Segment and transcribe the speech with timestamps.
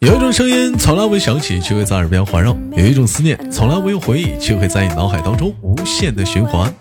[0.00, 6.72] 有一种声音从来未响起，却会在耳边环绕；有一种思念从来未有回忆，却会在你脑海当中无限的循环。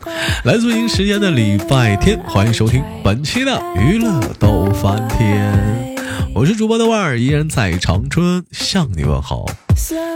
[0.43, 5.95] 来自于时间的礼拜天，欢迎收听本期的娱乐逗翻天，
[6.35, 9.45] 我是主播的腕儿，依然在长春向你问好。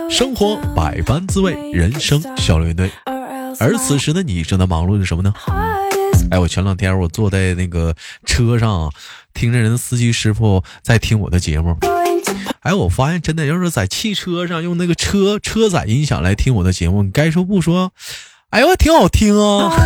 [0.09, 2.91] 生活百般滋味，人生笑脸对。
[3.59, 5.33] 而此时的你正在忙碌着什么呢？
[6.31, 8.91] 哎，我前两天我坐在那个车上，
[9.39, 11.77] 听着人司机师傅在听我的节目。
[12.59, 17.93] 哎，我发现真的，要是在汽车上用那个车车载音响来听我的节目，你该说不说？
[18.49, 19.71] 哎呦，挺好听啊！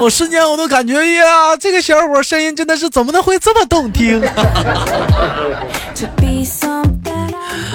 [0.00, 4.22] 我瞬间我都感觉呀，这个小伙声音真的是怎么能会这么动听？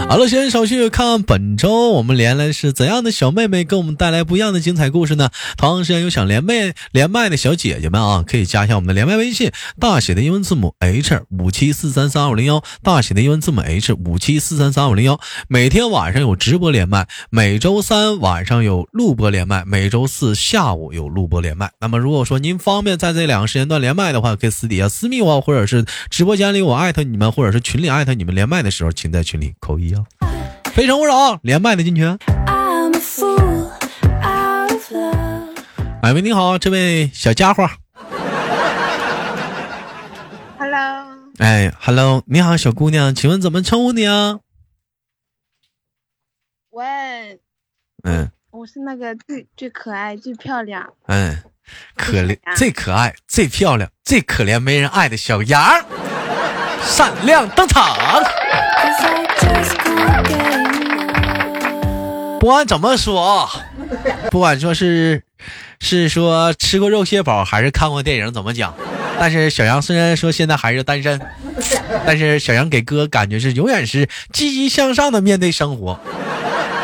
[0.10, 5.30] 好了，先手续看本周我们连来是怎样的小妹妹给我们带来不一样的精彩故事呢？
[5.56, 15.20] 同样时间有想连麦连麦的小姐姐们啊，可以加一下我们的连麦微信，大写的英文字母 H 五七四三三二五零幺，大写的英文字母 H 五七四三三二五零幺。
[15.48, 21.70] 每天晚上有直播连麦，每周三晚上有录播连麦，每周四下午有录播连麦。
[21.80, 29.99] 那么如果说您方便在这两个时间段连麦的话，可以私底下私密我，或者是直播间里我艾特你们，或者是群里艾特你们连麦的时候，请在群里扣一啊。
[30.74, 32.18] 非诚勿扰，连麦的进群。
[36.02, 37.70] 哎喂，你好，这位小家伙。
[40.58, 41.06] Hello。
[41.38, 44.40] 哎，Hello，你好，小姑娘，请问怎么称呼你啊？
[46.72, 47.40] 喂。
[48.04, 48.32] 嗯。
[48.52, 50.94] 我是那个最最可爱、最漂亮。
[51.06, 51.44] 嗯，
[51.96, 55.62] 可怜最可爱、最漂亮、最可怜没人爱的小羊，
[56.82, 57.96] 闪亮登场。
[62.40, 63.50] 不管怎么说啊，
[64.32, 65.22] 不管说是
[65.80, 68.74] 是说吃过肉蟹堡，还是看过电影，怎么讲？
[69.20, 71.20] 但是小杨虽然说现在还是单身，
[72.08, 76.00] 但是小杨给哥感觉是永远是积极向上的面对生活，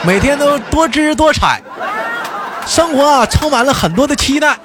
[0.04, 1.62] 每天都多姿多彩，
[2.68, 4.58] 生活啊充满了很多的期待，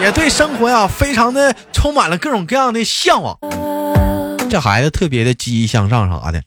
[0.00, 3.36] 也对生活呀非常的充满了各种各样的向往。
[4.48, 6.42] 这孩子特别的积极向上啥的，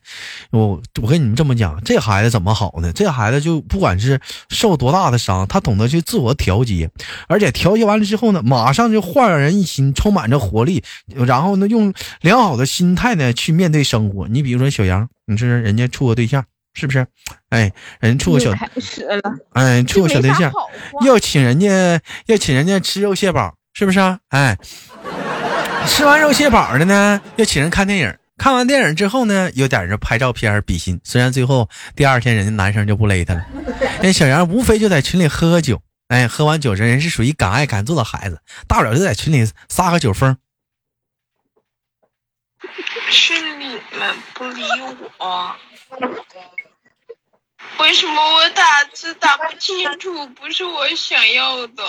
[0.52, 2.92] 我我跟你们这么讲，这孩子怎么好呢？
[2.94, 4.20] 这孩子就不管是
[4.50, 6.90] 受多大的伤，他懂得去自我调节，
[7.28, 14.28] 而且调节完了之后呢，马上就焕然一新，充满着活力，然后呢，用良好的心态呢去面对生活。
[14.28, 17.06] 你比如说小杨，你说人家处个对象，是不是？
[17.50, 18.52] 哎，人处个小，
[19.54, 20.52] 哎，处个小对象，
[21.06, 24.20] 要请人家要请人家吃肉蟹堡，是不是啊？
[24.30, 24.58] 哎。
[25.88, 28.18] 吃完肉蟹堡的呢，又请人看电影。
[28.38, 31.00] 看完电影之后呢，有点儿拍照片比心。
[31.04, 33.46] 虽然最后第二天人家男生就不勒他了，
[34.02, 35.80] 人小杨无非就在群里喝喝酒。
[36.08, 40.36] 哎，喝完酒，这人是属于敢爱敢做的孩子，大不了就在群里撒个酒疯。
[43.10, 44.64] 是你们不理
[45.20, 45.56] 我，
[47.80, 50.28] 为什么我打字打不清楚？
[50.30, 51.84] 不是我想要的。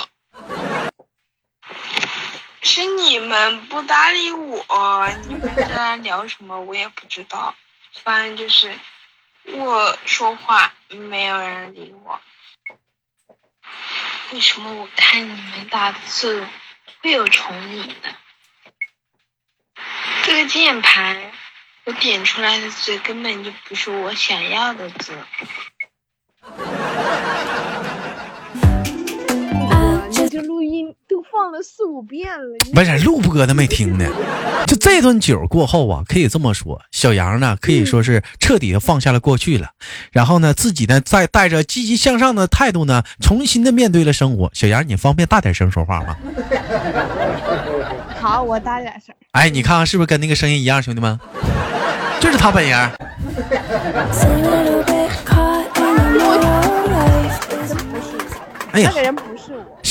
[2.63, 7.55] 是你们不搭理我，你们在聊什么我也不知道，
[8.05, 8.73] 反正就是
[9.45, 12.21] 我说话没有人理我。
[14.33, 16.47] 为什么我看你们打字
[17.03, 18.17] 会有重影呢？
[20.23, 21.33] 这个键盘
[21.85, 25.13] 我点出来的字根本就不是我想要的字。
[30.43, 34.05] 这录音都放了四五遍了，不是录播的没听呢。
[34.67, 39.69] 就这顿酒过后啊，可以这么说，小杨呢可以说是彻底的放下了过去了，
[40.11, 44.51] 然后呢自己呢再带着积极向上的态度呢，重新的面对了生活。
[44.53, 46.17] 小杨，你方便大点声说话吗？
[48.19, 49.15] 好，我大点声。
[49.31, 51.17] 哎，你看看是不是跟那个声音一样，兄弟们？
[52.19, 52.77] 就是他本人。
[58.73, 58.91] 哎呀。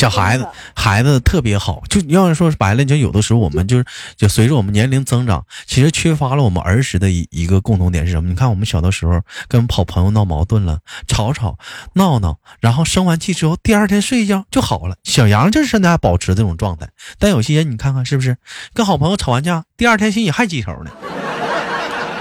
[0.01, 1.83] 小孩子，孩子特别好。
[1.87, 3.85] 就要是说白了，就有的时候我们就是，
[4.17, 8.27] 就随着我们年龄增长，其实缺乏了我们儿时的一一个共同点是什么？
[8.27, 11.55] 你看我们小的时候跟好朋友闹矛盾了，吵吵
[11.93, 14.95] 闹闹，然后生完气之后，第二天睡一觉就好了。
[15.03, 16.89] 小杨就是现在保持这种状态，
[17.19, 18.35] 但有些人你看看是不是，
[18.73, 20.89] 跟好朋友吵完架，第二天心里还记仇呢？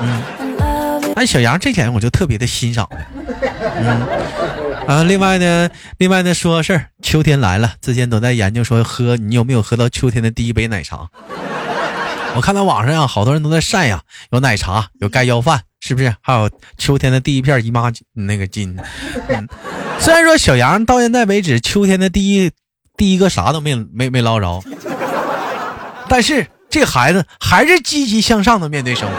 [0.03, 0.23] 嗯，
[1.21, 2.89] 哎，小杨这点我就特别的欣赏
[3.77, 4.07] 嗯。
[4.87, 5.69] 啊，另外呢，
[5.99, 11.11] 另外呢，说个事儿，秋天来了，之前都在研究说喝，你有没有喝到秋天的第一杯奶茶？
[12.35, 14.01] 我看到网上呀，好多人都在晒呀，
[14.31, 16.15] 有奶茶，有盖浇饭，是不是？
[16.23, 18.75] 还有秋天的第一片姨妈那个巾。
[19.29, 19.47] 嗯，
[19.99, 22.51] 虽然说小杨到现在为止，秋天的第一
[22.97, 24.65] 第一个啥都没没没捞着，
[26.09, 29.15] 但是这孩子还是积极向上的面对生活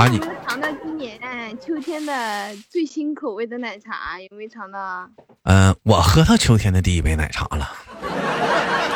[0.00, 0.08] 啊！
[0.08, 1.20] 你有没有尝到今年
[1.60, 4.18] 秋天的最新口味的奶茶？
[4.18, 5.06] 有没有尝到啊？
[5.42, 7.68] 嗯、我喝到秋天的第一杯奶茶了。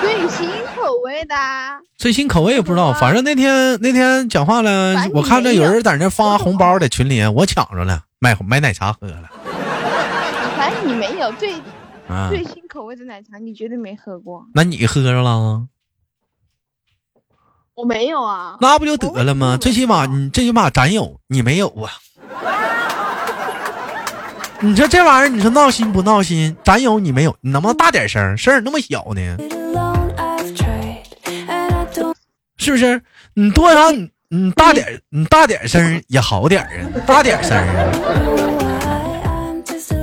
[0.00, 1.34] 最新口味的，
[1.98, 9.28] 最新口味也不知道，啊反正那天那天讲话了我看着有有人在那发红包，在群里，我抢着了，买买奶茶喝了
[10.56, 11.52] 反正你没有最
[12.08, 12.30] 啊。
[12.30, 14.46] 最新口味的奶茶，你绝对没喝过。
[14.54, 15.66] 那你喝着了？
[17.76, 19.58] 我没有啊，那不就得了吗？
[19.60, 21.90] 最起码你最起码咱有，你没有啊。
[24.60, 26.56] 你说这玩意儿，你说闹心不闹心？
[26.64, 28.36] 咱有你没有，你能不能大点声？
[28.38, 29.36] 声儿那么小呢
[32.56, 33.02] 是不是？
[33.34, 38.63] 你多少你你大点你大点声也好点儿啊，大点声啊。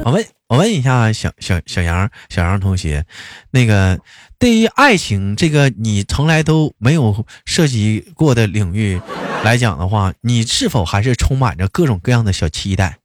[0.03, 3.05] 我问我问一下小小小杨小杨同学，
[3.51, 3.99] 那个
[4.39, 8.99] 对于爱情这个你从来都没有涉及过的领域
[9.43, 12.97] 来讲的话，你是否还是充满着各种各样的小期待？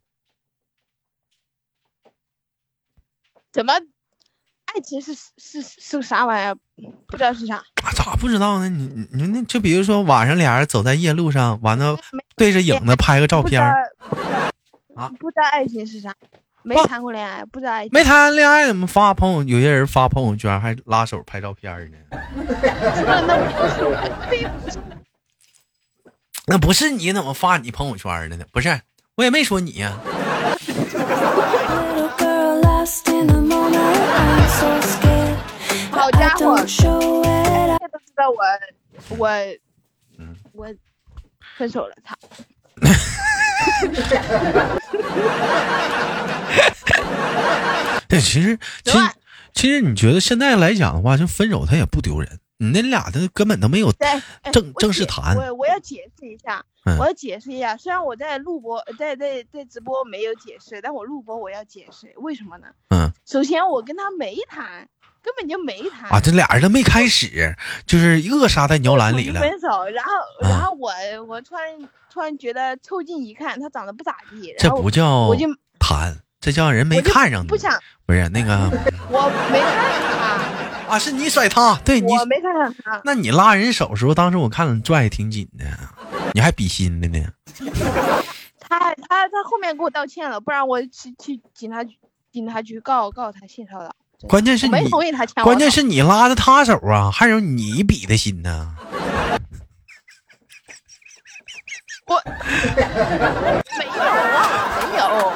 [3.53, 3.75] 怎么？
[4.75, 6.57] 爱情是是是个啥玩意儿？
[7.07, 7.57] 不知道是啥。
[7.57, 8.69] 啊，咋不知道呢？
[8.69, 11.99] 你你你那就比如说晚上俩人走在夜路上，完了
[12.37, 13.63] 对着影子拍个照片
[15.19, 16.15] 不知道爱情是啥，
[16.67, 17.91] 没谈过恋爱，不知道爱情。
[17.93, 19.45] 没谈恋爱怎么发朋友？
[19.45, 21.97] 有些人发朋友圈还拉手拍照片呢。
[22.35, 23.95] 那不是我，
[24.29, 24.79] 非不是
[26.49, 28.45] 那不是你怎么发你朋友圈的呢？
[28.51, 28.81] 不是，
[29.15, 29.97] 我也没说你呀.
[35.93, 36.57] 好家伙
[39.09, 39.29] 我我
[40.19, 40.67] 嗯我
[41.57, 42.17] 分手了，操！
[48.09, 48.99] 对，其实其实
[49.53, 53.93] 其实你觉得现在来讲的话，就分手他也不丢人，你那俩的根本都没有
[54.53, 57.77] 正正式谈我我要解释一下，嗯我要解释一下。
[57.77, 62.69] 虽然我在录播，在在在直播没有解释，但我录播我要解释，为什么呢？
[62.91, 64.89] 嗯首先我跟他没谈，
[65.27, 66.09] 根本就没谈。
[66.09, 67.53] 啊，这俩人都没开始，
[67.85, 69.41] 就是扼杀在摇篮里了。
[69.41, 70.93] 分手，然后啊然后我
[71.27, 71.65] 我突然
[72.13, 75.49] 突然觉得凑近一看，他长得不咋地，这不叫我就
[75.81, 77.49] 谈，这叫人没看上你。
[77.49, 77.77] 不想，
[78.07, 78.71] 不是那个
[79.11, 80.13] 我没看上
[80.87, 83.01] 他啊，是你甩他，对，你我没看上他。
[83.05, 85.65] 那你拉人手时候，当时我看拽的挺紧的，
[86.35, 87.27] 你还比心的呢。
[88.61, 91.97] 他他他后面给我道歉了，不然我去去警察局
[92.31, 93.91] 警察局告告他性骚扰。
[94.29, 98.75] 关键是你没同意他牵关键是你拉着他手啊，还有你比的心呢。
[102.07, 105.33] 我没有啊，没有。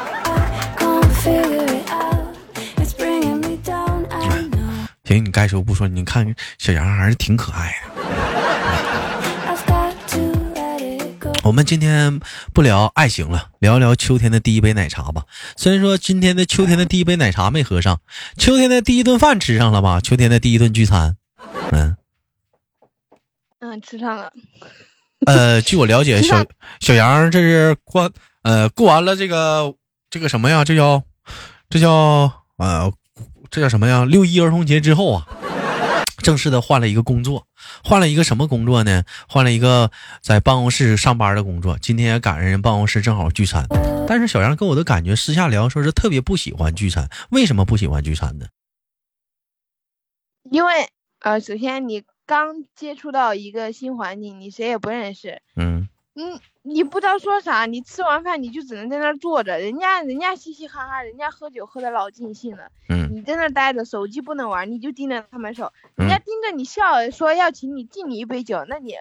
[5.05, 7.91] 行，你该说不说，你看小杨还是挺可爱的。
[11.43, 12.21] 我们今天
[12.53, 15.25] 不聊爱情了，聊聊秋天的第一杯奶茶吧。
[15.57, 18.01] 虽然说今天的秋天的第一杯奶茶没喝上，
[18.37, 20.01] 秋天的第一顿饭吃上了吧？
[20.01, 21.17] 秋天的第一顿聚餐，
[21.73, 21.97] 嗯，
[23.61, 24.31] 嗯，吃上了。
[25.27, 26.45] 呃，据我了解， 小
[26.81, 28.11] 小杨这是过
[28.43, 29.75] 呃过完了这个
[30.11, 30.65] 这个什么呀？
[30.65, 31.03] 这叫
[31.71, 32.93] 这叫呃
[33.51, 34.05] 这叫什么呀？
[34.05, 35.27] 六一儿童节之后啊，
[36.20, 37.46] 正式的换了一个工作，
[37.82, 39.05] 换了一个什么工作呢？
[39.29, 39.91] 换了一个
[40.22, 41.79] 在办公室上班的工作。
[41.79, 43.67] 今天也赶上人办公室正好聚餐，
[44.08, 48.46] 但是小杨跟我的感觉私下聊说是特别不喜欢聚餐，为什么不喜欢聚餐呢？
[50.50, 50.89] 因为
[51.20, 68.94] 呃，首先你刚接触到一个新环境，你谁也不认识，嗯嗯，你不知道说啥，你吃完饭你就只能在那儿坐着，人家人家嘻嘻哈哈，人家喝酒喝的老尽兴了，嗯你在那儿待着，手机不能玩，你就盯着他们手，嗯人家盯着你笑，说要请你敬你一杯酒，那你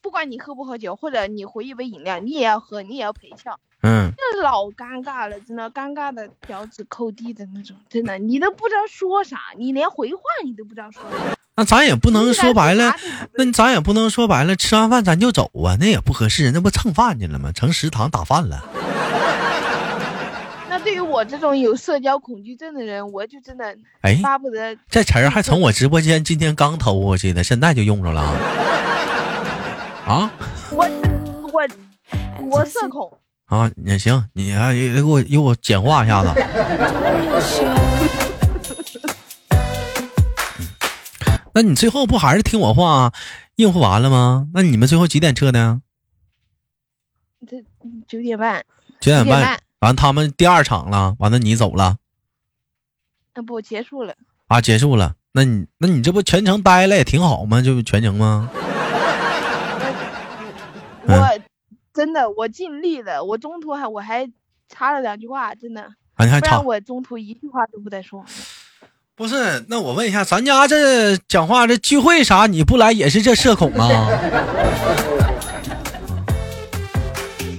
[0.00, 11.36] 不管你喝不喝酒，或者你回一杯饮料，你也要喝，你也要陪笑，嗯，这老尴尬了，真的尴尬的脚趾抠地的那种，真的，你都不知道说啥，你连回话你都不知道说啥。
[11.54, 12.94] 那咱也不能说白了。
[13.34, 17.52] 那那咱也不能说白了，吃完饭咱就走啊，那也不合适，那不蹭饭去了吗？
[17.52, 18.64] 成食堂打饭了。
[20.70, 28.34] 那对于我这种有社交恐惧症的人，我就真的哎，巴不得这词儿还从我直播间今天刚偷过去的，现在就用着了啊！
[30.06, 30.32] 啊
[30.70, 30.88] 我
[31.52, 31.62] 我
[32.48, 33.12] 我社恐，
[33.46, 36.28] 啊，也行，你啊也给我给我简化一下子。
[41.54, 43.12] 那你最后不还是听我话
[43.56, 44.48] 应付完了吗？
[44.54, 45.80] 那你们最后几点撤的？
[47.46, 47.62] 这
[48.06, 48.64] 九点半，
[49.00, 49.60] 九点半。
[49.80, 51.96] 完，他们第二场了，完了你走了
[53.34, 54.14] 那不结束了。
[54.46, 55.16] 啊，结束了。
[55.32, 57.60] 那你那你这不全程待了也挺好吗？
[57.60, 58.48] 这不全程吗？
[61.06, 61.40] 嗯 我
[61.92, 64.30] 真的我尽力了，我中途还我还
[64.68, 65.82] 插了两句话，真的，
[66.14, 68.24] 啊，你还差不然我中途一句话都不带说。
[69.14, 69.64] 不是？
[69.68, 74.08] 那我问一下，咱家这讲话这聚会啥你不来也是这社恐啊？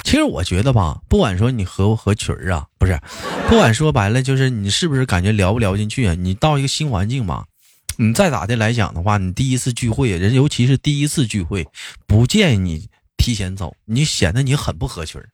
[0.04, 3.00] 其实我觉得吧，不管说你合不合群儿啊，不是，
[3.48, 6.14] 不管说白了，就是你是不是感觉聊不聊进去啊？
[6.14, 7.46] 你到一个新环境吧，
[7.98, 11.68] 你再咋的来讲的话，你第一次聚会，人尤其是第一次聚会，
[12.06, 15.30] 不建议你提前走，你显得你很不合群儿。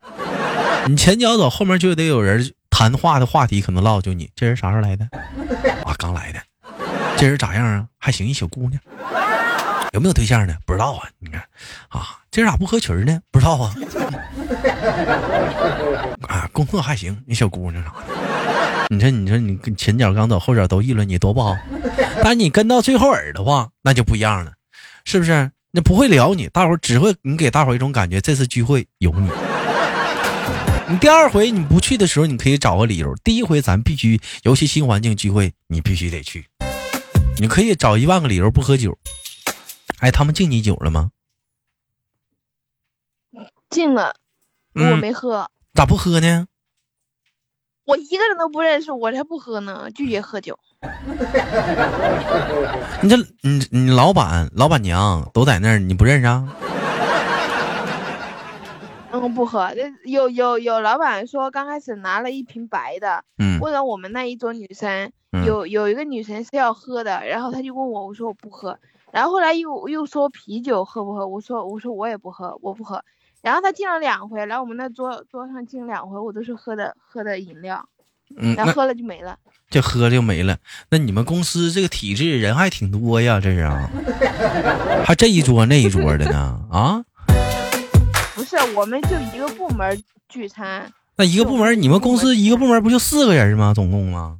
[0.88, 5.09] 你前脚走，后面就得有人谈话的话题可能唠就你这人啥时候来的？
[6.00, 6.39] 刚来的。
[7.18, 7.86] 这人咋样啊？
[8.00, 8.82] 还行，一小姑娘。
[9.91, 10.56] 有没有对象呢？
[10.65, 11.10] 不知道啊。
[11.20, 11.44] 你看，
[11.89, 13.20] 啊，这人咋不合群呢？
[13.29, 13.75] 不知道啊。
[16.27, 17.98] 啊，工作还行，那小姑娘啥的。
[18.89, 21.58] 你说，你说你前脚刚走，后脚都议论你多不好。
[22.24, 24.53] 但你跟到最后耳的话，那就不一样了，
[25.03, 25.51] 是不是？
[25.72, 29.29] 那不会聊你，大伙只会你给大伙一种感觉，这次聚会有你。
[30.91, 33.15] 你第二回你不去的时候，你可以找个理由。
[33.24, 36.48] 第一回咱必须，尤其新环境聚会，你必须得去。
[37.38, 38.98] 你可以找一万个理由不喝酒。
[40.00, 41.12] 哎，他们敬你酒了吗？
[43.69, 44.15] 敬了，
[44.74, 46.48] 我嗯没喝，咋不喝呢？
[47.86, 50.58] 我一个人都不认识，我才不喝呢，拒绝喝酒。
[53.03, 56.51] 你这你你老板老板娘都在那儿，你不认识啊？
[59.12, 59.72] 嗯，不喝。
[59.75, 68.78] 这有有有老板说，刚开始拿了一瓶白的，嗯问了我们那一桌女生，嗯有有一个女生是要喝的，然后他就问我，我说我不喝，
[69.12, 73.04] 然后后来又又说啤酒喝不喝，我说我说我也不喝，我不喝，
[73.42, 77.88] 然后他进了两回，来我们那桌桌上进了两回，我都是喝的喝的饮料，
[78.38, 79.38] 嗯，然后喝了就没了。
[79.70, 80.58] 就喝就没了。
[80.89, 83.88] 那你们公司这个体制人还挺多呀，这是啊？
[85.06, 86.60] 还这一桌那一桌的呢？
[86.72, 87.06] 啊？
[88.50, 93.74] 不是，我们就一个部门聚餐，那一个部门，你们公司一个部门不就四个人吗？
[93.75, 94.38] 总共吗？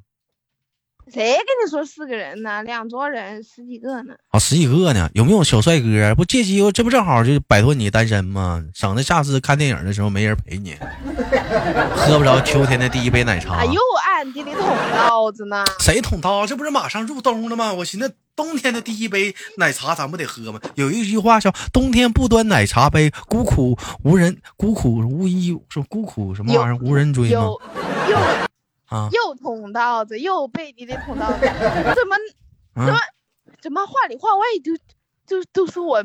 [1.14, 2.64] 谁跟你说四个人呢？
[2.64, 4.16] 两桌人十几个呢。
[4.30, 6.16] 啊，十几个呢，有没有小帅哥？
[6.16, 8.64] 不借机会，这不正好就摆脱你单身吗？
[8.74, 10.76] 省得下次看电影的时候没人陪你，
[11.96, 13.58] 喝不着秋天的第一杯奶茶。
[13.58, 13.80] 啊，又
[14.20, 14.62] 暗地里捅
[14.94, 15.64] 刀子呢。
[15.80, 16.46] 谁捅刀？
[16.46, 17.72] 这不是马上入冬了吗？
[17.72, 20.60] 我寻思冬天的第一杯奶茶咱不得喝吗？
[20.76, 27.62] 有一句话叫“冬天不端奶茶杯，孤苦无人，孤苦无依，说孤苦什么玩意儿无人追吗又？
[28.10, 28.18] 又
[28.88, 32.16] 啊又捅刀子，又背地里捅刀子，怎么
[32.76, 33.00] 怎么啊！
[33.62, 34.76] 怎么话里话外就
[35.26, 36.04] 就都说我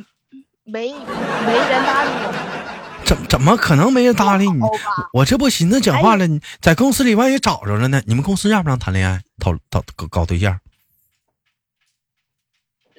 [0.65, 2.64] 没没人搭理我，
[3.05, 4.61] 怎怎么可能没人搭理你？
[5.13, 8.03] 我这不寻思讲话了，你在公司里万一找着了呢？
[8.07, 10.59] 你们公司让不让谈恋爱、讨讨搞搞对象？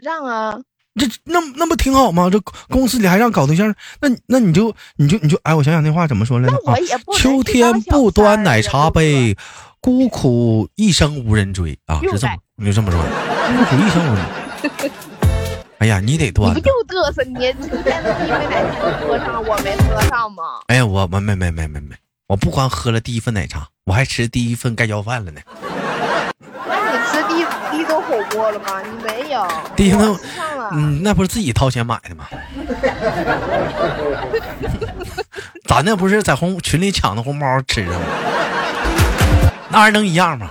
[0.02, 0.60] 让啊，
[0.96, 2.30] 这那那不挺好吗？
[2.30, 6.76] 这公司里还让搞对象，那那你就你就你就哎，我想想那话怎么说来着啊
[7.18, 9.36] 秋天不端奶茶杯，
[9.80, 12.00] 孤苦一生无人追啊！
[12.12, 14.92] 是这么你就这么说，孤苦一生无人。
[15.80, 16.56] 哎呀，你得你端呐。
[16.56, 17.24] 不就嘚瑟？
[17.24, 20.44] 你秋天的第一杯奶茶你喝上，我没喝上吗？
[20.68, 21.96] 哎呀，我我没没没没没，
[22.28, 25.42] 我不光喝了第一份奶茶，我还吃第一份盖浇饭了呢。
[26.68, 28.82] 那你吃第一第一顿火锅了吗？
[28.82, 30.02] 你没有，第一顿
[30.36, 30.70] 上了。
[30.72, 32.26] 嗯，那不是自己掏钱买的吗？
[35.68, 38.06] 咱那不是在红群里抢的红包吃的吗？
[39.70, 40.50] 那玩意儿能一样吗.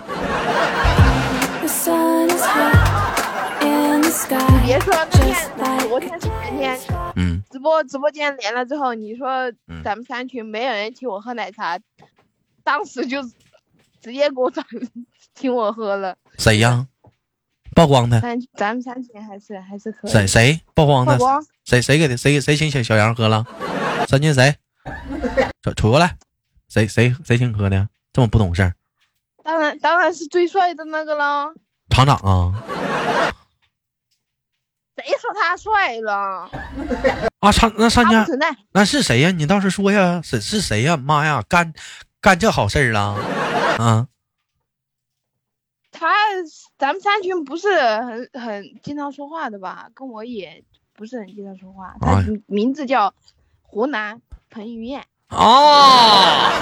[4.66, 4.94] 别说
[5.94, 6.76] 昨天是前天
[7.14, 11.78] 嗯，直播直播间连了之后，你说嗯咱们三群没有人请我喝奶茶，
[12.64, 13.22] 当时就
[14.02, 14.66] 直接给我转
[15.36, 16.16] 请我喝了。
[16.36, 16.88] 谁呀？
[17.76, 18.20] 曝光的？
[18.20, 20.10] 三咱们三群还是还是可以。
[20.10, 21.12] 谁谁曝光的？
[21.12, 22.16] 曝光谁谁给的？
[22.16, 23.46] 谁谁请小小杨喝了？
[24.08, 24.56] 三群谁？
[25.62, 26.16] 瞅瞅过来，
[26.68, 27.88] 谁谁谁请喝的？
[28.12, 28.74] 这么不懂事儿？
[29.44, 31.54] 当然当然是最帅的那个了。
[31.90, 32.52] 厂长啊
[34.96, 36.48] 谁说他帅了？
[37.40, 37.50] 啊！
[37.52, 38.24] 厂那三家。
[38.72, 39.30] 那是谁呀？
[39.30, 40.96] 你倒是说呀，是是谁呀？
[40.96, 41.72] 妈呀，干
[42.20, 43.16] 干这好事儿了
[43.78, 44.06] 啊！
[45.90, 46.12] 他
[46.78, 49.88] 咱们三群不是很很经常说话的吧？
[49.94, 51.94] 跟我也不是很经常说话。
[52.00, 53.12] 他啊名名字叫
[53.62, 54.20] 湖南
[54.50, 55.04] 彭于晏。
[55.28, 56.52] 啊！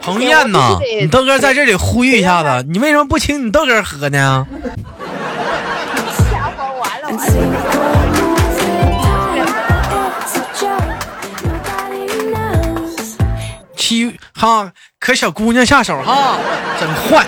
[0.00, 4.46] 彭于晏呐，你豆哥在这里呼吁一下子， 你为什么不请你豆哥喝呢？
[13.76, 16.38] 七哈，可小姑娘下手哈，
[16.80, 17.24] 真坏。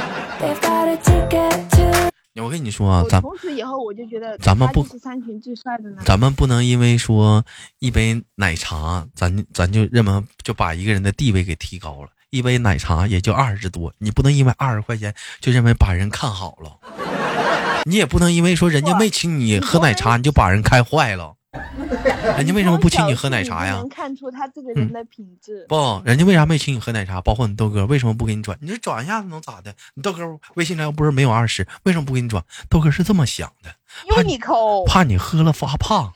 [2.57, 5.99] 跟你说啊，咱从此以后我就觉得咱们不是三群最帅的呢。
[6.07, 7.45] 咱们不能因为说
[7.81, 12.09] 一杯奶茶，咱咱就认为就把一个人的地位给提高了。
[12.31, 17.85] 一杯奶茶也就二十多，你不能因为二十块钱就认为把人看好了。
[17.85, 21.36] 你也不能因为说人家没请你喝奶茶，你就把人看坏了。
[22.37, 23.89] 人家为什么不请你喝奶茶呀能？
[23.89, 25.65] 看出他这个人的品质。
[25.69, 27.21] 不，人家为啥没请你喝奶茶？
[27.21, 28.57] 包括你豆哥为什么不给你转？
[28.61, 29.75] 你这转一下子能咋的？
[29.95, 30.23] 你豆哥
[30.55, 32.43] 微信上又不是没有二十，为什么不给你转？
[32.69, 33.71] 豆哥是这么想的，
[34.11, 36.13] 因为你抠，怕你喝了发胖，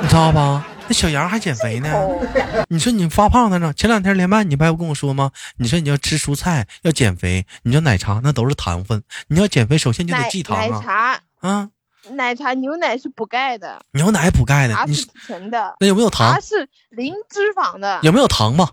[0.00, 0.66] 你知道吧？
[0.88, 1.88] 那小杨还减肥呢。
[2.68, 3.72] 你说你发胖了呢？
[3.72, 5.30] 前两天连麦你不还跟我说吗？
[5.58, 9.04] 你说你要吃蔬菜，要减肥，你要奶茶那都是糖分。
[9.28, 10.66] 你要减肥，首先就得忌糖啊。
[10.66, 11.68] 奶茶，啊，
[12.10, 16.40] 奶茶牛奶是补钙的，牛奶补钙的，你茶是提神的，那有没有糖它？
[16.40, 18.70] 是零脂肪的，有没有糖吧？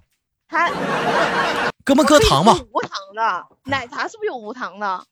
[0.47, 0.69] 它
[1.83, 2.53] 搁不搁糖吧？
[2.71, 5.03] 无糖的，奶茶是不是有无糖的？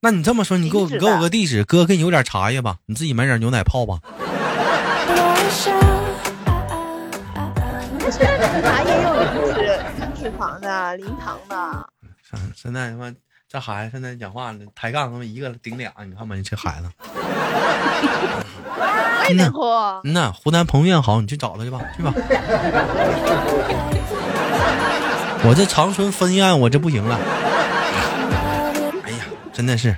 [0.00, 3.98] 那你这么说，你给我给我个地址，哥给你有点茶叶吧，你自己买点牛奶泡吧。
[7.98, 11.88] 奶 茶也有零脂、零脂肪的、零糖的。
[12.22, 13.12] 现现在他妈
[13.56, 16.90] 这孩子现在讲话呢，抬杠他妈一个顶俩，你看吧，这孩子。
[20.04, 22.12] 嗯呐，湖南彭于晏好，你去找他去吧，去吧。
[25.42, 27.18] 我这长春分院，我这不行了。
[29.04, 29.96] 哎呀，真的是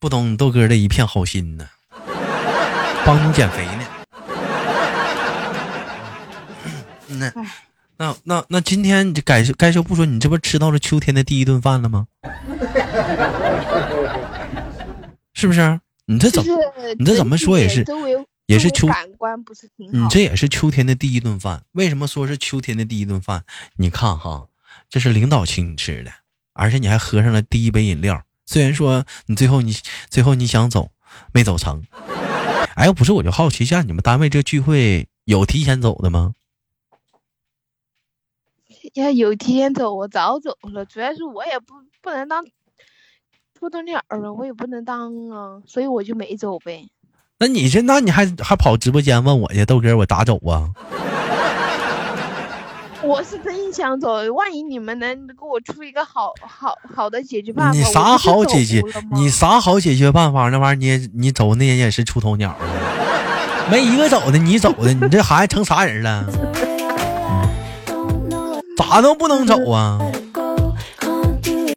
[0.00, 1.68] 不懂你豆哥的一片好心呢，
[3.04, 3.84] 帮你减肥呢。
[7.06, 7.32] 嗯呐，
[8.00, 12.06] 那那那今天你这该该说不说，你这不吃到了秋天的第一顿饭了吗？
[15.34, 15.78] 是不是？
[16.06, 16.62] 你这怎就么？
[16.80, 17.84] 是你这怎么说也是
[18.46, 19.98] 也是秋感官不是挺好。
[19.98, 21.62] 你这也是秋天的第一顿饭。
[21.72, 23.44] 为什么说是秋天的第一顿饭？
[23.76, 24.46] 你看哈，
[24.88, 26.10] 这是领导请你吃的，
[26.54, 28.22] 而且你还喝上了第一杯饮料。
[28.46, 29.76] 虽然说你最后你
[30.08, 30.90] 最后你想走，
[31.34, 31.84] 没走成。
[32.76, 36.32] 哎，不是我就好奇一下，你们单位这聚会有提前走的吗？
[38.94, 40.84] 要有提前走，我早走了。
[40.84, 42.44] 主要是我也不不能当
[43.58, 46.88] 出头鸟儿了，我也不能当啊，所以我就没走呗。
[47.38, 50.70] 那你这，那你还还跑直播间问我去，豆哥我咋走啊？
[53.02, 58.82] 我是真想走，万一你们能给我出一个好好好的解决办法，你啥好解决？
[59.12, 60.50] 你啥好解决办法？
[60.50, 62.60] 那玩意儿你也你走那人也是出头鸟啊，
[63.70, 66.26] 没一个走的，你走的，你这孩子成啥人了？
[68.80, 69.98] 咋都不能走啊.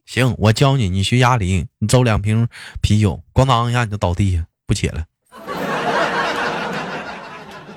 [0.06, 2.48] 行，我教你，你学哑铃，你走两瓶
[2.82, 5.06] 啤酒，咣当一下你就倒地下不起来。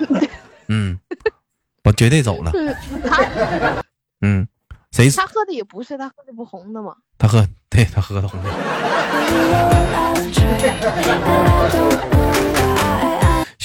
[0.69, 0.99] 嗯，
[1.85, 2.53] 我绝对走了。
[3.05, 3.85] 他
[4.23, 4.47] 嗯，
[4.93, 6.95] 谁他喝的也不是，他喝的不红的吗。
[7.19, 7.47] 他喝？
[7.69, 8.49] 对他喝的红酒。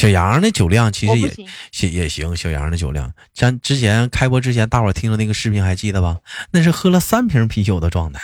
[0.02, 1.48] 小杨的酒量其实也行
[1.82, 6.18] 也也行，小杨的酒量，咱之前开播之前，大伙儿听的那个视频还记得吧？
[6.50, 8.20] 那是喝了三瓶啤酒的状态。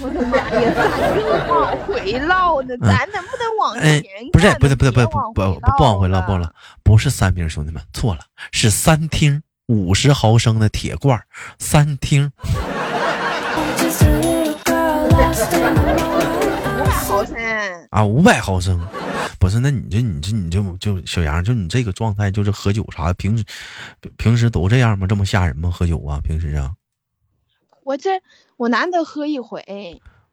[0.00, 2.74] 我的妈呀，咋又往回唠呢？
[2.80, 11.20] 咱能不能往哎前看呢？，不是，不是，不是，不别是，不往回不不不往回了，不了了，不是三瓶，兄弟们错了，是三听五十毫升的铁罐，
[11.58, 12.32] 三听
[17.20, 17.86] 好噻。
[17.90, 18.80] 啊，五百毫升。
[19.38, 23.44] 不是，那你这你这你就就小杨，就你这个状态，就是喝酒啥的，平时
[24.16, 25.06] 平时都这样吗？
[25.06, 25.70] 这么吓人吗？
[25.70, 26.72] 喝酒啊，平时啊？
[27.84, 28.10] 我这
[28.56, 29.60] 我难得喝一回，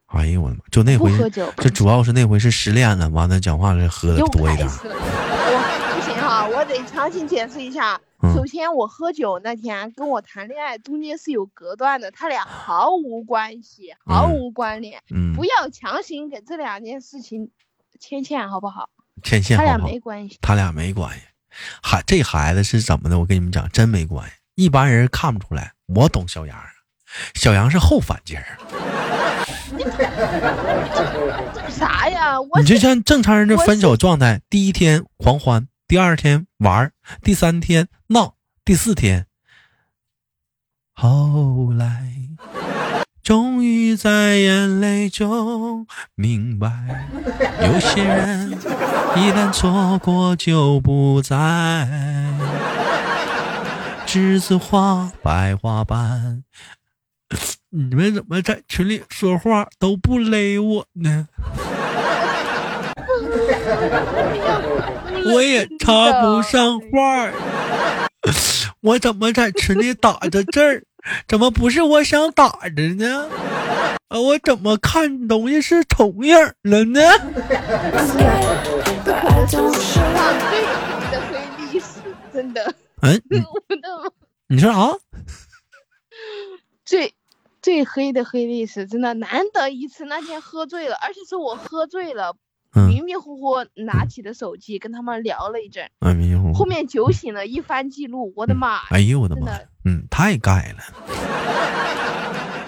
[0.07, 0.61] 哎呦我的妈！
[0.71, 4.67] 就那回是，不喝酒，这主要是那回是失恋了，完了讲话是喝的多一点。
[4.67, 7.99] 我不行哈，我得强行解释一下。
[8.23, 15.01] 嗯首先，我喝酒那天跟我谈恋爱中间是有隔断的，他俩毫无关系，毫无关联。
[15.13, 17.51] 嗯，不要强行给这两件事情
[17.99, 18.89] 牵线，好不好？
[19.23, 19.77] 牵线他俩？
[19.77, 20.37] 没关系。
[20.41, 21.23] 他俩没关系。
[21.81, 23.19] 孩这孩子是怎么的？
[23.19, 25.73] 我跟你们讲，真没关系，一般人看不出来。
[25.87, 26.65] 我懂小杨啊，
[27.35, 28.57] 小杨是后反劲儿。
[31.53, 32.39] 这 啥呀？
[32.41, 36.91] 我你就像正常人的分手状态，第一天狂欢，第二天玩，
[37.23, 39.25] 第三天闹，第四天，
[40.91, 42.11] 后来
[43.23, 47.07] 终于在眼泪中明白，
[47.61, 51.37] 有些人一旦错过就不再。
[54.05, 56.43] 栀子花白花瓣，
[57.69, 61.29] 你们怎么在群里说话都不勒我呢？
[65.33, 67.33] 我也插不上话儿，
[68.81, 70.83] 我怎么在群里打着字儿，
[71.27, 73.29] 怎么不是我想打的呢？
[74.07, 77.01] 啊，我怎么看东西是重影了呢
[82.31, 83.21] 真的，嗯，
[84.47, 84.97] 你说啥？
[86.85, 87.13] 最
[87.61, 90.05] 最黑的黑历史，真的难得一次。
[90.05, 92.37] 那天喝醉了，而且是我喝醉了，嗯
[92.87, 96.53] 迷迷糊糊拿起的手机跟他们聊了一阵儿，啊，迷糊糊。
[96.53, 98.81] 后面酒醒了，一番记录，我的妈呀！
[98.91, 99.51] 哎呦我的妈！
[99.85, 100.83] 嗯，太盖了，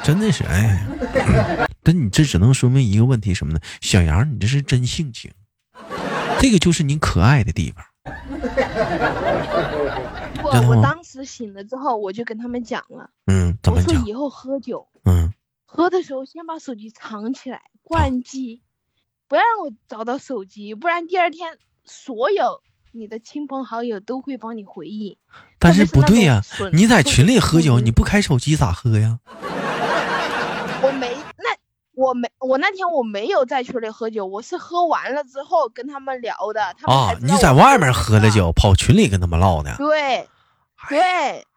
[0.04, 1.68] 真的是哎。
[1.84, 3.60] 但你这只能说明一个问题什么呢？
[3.82, 5.32] 小杨，你这是真性情，
[6.40, 7.86] 这个就是你可爱的地方。
[10.42, 13.88] 我我当时醒了之后，我就跟他们讲了，嗯，怎么讲？
[13.96, 15.34] 我说以后喝酒嗯，
[15.66, 18.62] 喝的时候先把手机藏起来，关机，
[19.30, 22.62] 不要让我找到手机，不然第二天所有
[22.92, 25.20] 你的亲朋好友都会帮你回忆。
[25.60, 26.42] 但是不对呀、
[26.74, 29.20] 你在群里喝酒，你不开手机咋喝呀？
[30.82, 31.56] 我没那
[31.94, 36.74] 我没我那天我没有在群里喝酒，我是喝完了之后跟他们聊的。
[36.80, 38.32] 他们啊你在外面喝的。
[38.32, 39.76] 酒，跑群里跟他们唠的。
[39.78, 40.28] 对
[40.90, 41.00] 对，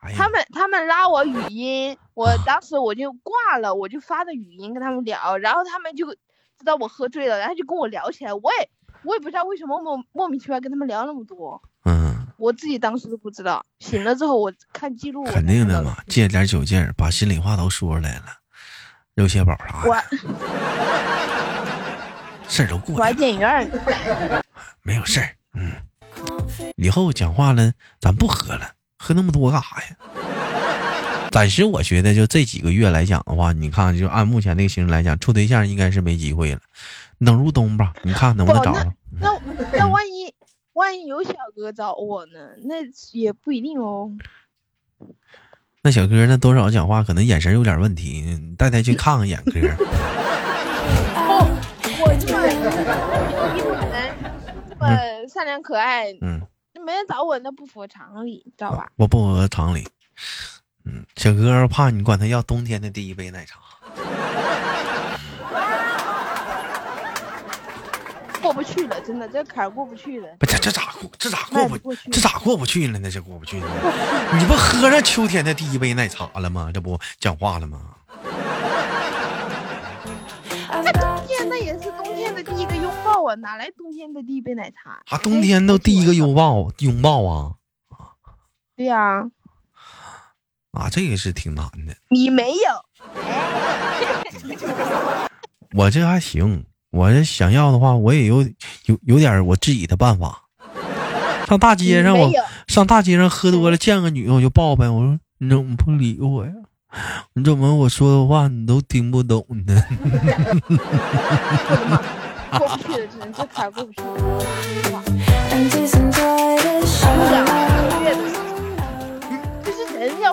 [0.01, 6.15] 哎他们他们拉我语音，我当时我就挂了，我就发的语音跟他们聊，然后他们就
[6.63, 8.33] 知道我喝醉了，然后就跟我聊起来。
[8.33, 8.69] 我也
[9.05, 13.65] 我也不知道为什么莫莫名其妙跟他们聊那么多，嗯，我自己当时都不知道。
[13.81, 18.27] 醒了之后我看记录，肯定的嘛，借点酒劲儿，把心里话都说出来了。
[19.15, 20.03] 肉蟹堡啥我的，
[22.49, 23.71] 事儿都过去了，电影院。
[24.83, 25.29] 没有事儿。
[25.55, 25.73] 嗯，
[26.77, 29.97] 以后讲话了，咱不喝了，喝那么多干啥呀？
[31.33, 36.61] 暂时我觉得就这几个月来讲的话，你看就按目前这个形势来讲，处对象应该是没机会了。
[37.25, 38.93] 等入冬吧，你看能不能找着？
[39.19, 39.29] 那
[39.73, 40.33] 那万一
[40.75, 42.51] 万一有小哥找我呢？
[42.65, 42.75] 那
[43.13, 44.13] 也不一定哦。
[45.83, 49.53] 那小哥那多少讲话可能眼神有点问题，你带他去看看眼 科。
[52.05, 52.57] 我这个人，
[54.69, 54.87] 这么
[55.29, 56.41] 善良可爱，嗯，
[56.85, 58.91] 没人找我，那不符合常理，知道吧？
[58.97, 59.89] 我不符合常理。
[60.85, 63.59] 嗯，小哥怕你管他要冬天的第一杯奶茶。
[68.41, 70.29] 过不去了，真的，这坎儿过不去了。
[70.41, 71.09] 不，这这咋过？
[71.17, 72.11] 这咋过不过去？
[72.11, 73.09] 这咋过不去了呢？
[73.09, 73.67] 这过不去了？
[74.37, 76.71] 你不喝上秋天的第一杯奶茶了吗？
[76.75, 77.79] 这不讲话了吗
[80.85, 85.01] 那冬天那也是冬天的第一个拥抱啊，哪来冬天的第一杯奶茶？
[85.09, 87.55] 啊，冬天都第一个拥抱拥抱啊
[88.75, 89.31] 对呀、啊，
[90.91, 91.95] 这个是挺难的。
[92.09, 92.59] 你没有，
[95.75, 98.43] 我这还行，我这想要的话，我也有
[98.87, 100.43] 有有点我自己的办法。
[101.49, 102.31] 上大街上我
[102.67, 104.89] 上大街上喝多了，见个女的我就抱呗。
[104.89, 106.53] 我说你怎么不理我呀？
[107.35, 109.83] 你怎么我说的话你都听不懂呢？
[112.59, 114.03] 过不去的，这坎儿过不去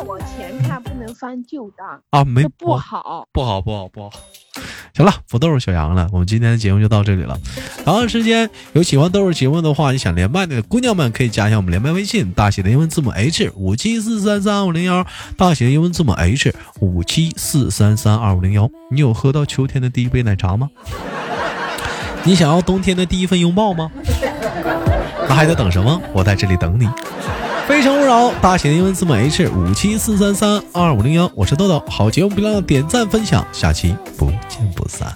[0.09, 3.27] 往前看，不能翻旧账，啊，没不好。
[3.31, 4.09] 不好，不好，不好。
[4.95, 7.37] 行了，不逗小杨了，我们今天的节目就到这里了。
[7.85, 15.05] 然后时间有喜欢豆儿节目的话，你想连麦的姑娘们可以加一下我们连麦微信，大写的英文字母 H 五七四三三二五零幺，
[15.37, 18.67] 大写的英文字母 H 五七四三三二五零幺。
[18.89, 20.71] 你有喝到秋天的第一杯奶茶吗？
[22.23, 23.91] 你想要冬天的第一份拥抱吗？
[25.27, 26.01] 那还在等什么？
[26.13, 26.89] 我在这里等你。
[27.69, 35.13] 非诚勿扰，大写的英文字母 H 五七四三三二五零幺，我是豆豆，好节目别忘了点赞分享，下期不见不散。